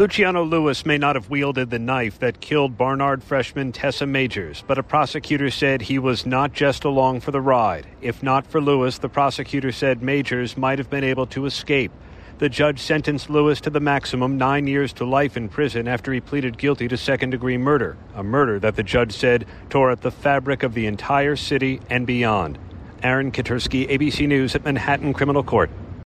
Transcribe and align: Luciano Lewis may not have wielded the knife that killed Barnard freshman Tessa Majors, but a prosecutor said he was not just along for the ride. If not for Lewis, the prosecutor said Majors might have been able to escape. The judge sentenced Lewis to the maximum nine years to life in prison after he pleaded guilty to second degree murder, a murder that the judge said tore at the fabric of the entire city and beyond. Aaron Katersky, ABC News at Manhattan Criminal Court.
Luciano 0.00 0.42
Lewis 0.42 0.86
may 0.86 0.96
not 0.96 1.14
have 1.14 1.28
wielded 1.28 1.68
the 1.68 1.78
knife 1.78 2.18
that 2.20 2.40
killed 2.40 2.78
Barnard 2.78 3.22
freshman 3.22 3.70
Tessa 3.70 4.06
Majors, 4.06 4.64
but 4.66 4.78
a 4.78 4.82
prosecutor 4.82 5.50
said 5.50 5.82
he 5.82 5.98
was 5.98 6.24
not 6.24 6.54
just 6.54 6.84
along 6.84 7.20
for 7.20 7.32
the 7.32 7.40
ride. 7.42 7.86
If 8.00 8.22
not 8.22 8.46
for 8.46 8.62
Lewis, 8.62 8.96
the 8.96 9.10
prosecutor 9.10 9.70
said 9.72 10.02
Majors 10.02 10.56
might 10.56 10.78
have 10.78 10.88
been 10.88 11.04
able 11.04 11.26
to 11.26 11.44
escape. 11.44 11.92
The 12.38 12.48
judge 12.48 12.78
sentenced 12.78 13.28
Lewis 13.28 13.60
to 13.60 13.68
the 13.68 13.78
maximum 13.78 14.38
nine 14.38 14.66
years 14.66 14.94
to 14.94 15.04
life 15.04 15.36
in 15.36 15.50
prison 15.50 15.86
after 15.86 16.14
he 16.14 16.20
pleaded 16.22 16.56
guilty 16.56 16.88
to 16.88 16.96
second 16.96 17.28
degree 17.28 17.58
murder, 17.58 17.98
a 18.14 18.22
murder 18.22 18.58
that 18.58 18.76
the 18.76 18.82
judge 18.82 19.12
said 19.12 19.44
tore 19.68 19.90
at 19.90 20.00
the 20.00 20.10
fabric 20.10 20.62
of 20.62 20.72
the 20.72 20.86
entire 20.86 21.36
city 21.36 21.78
and 21.90 22.06
beyond. 22.06 22.58
Aaron 23.02 23.32
Katersky, 23.32 23.86
ABC 23.90 24.26
News 24.26 24.54
at 24.54 24.64
Manhattan 24.64 25.12
Criminal 25.12 25.42
Court. 25.42 25.68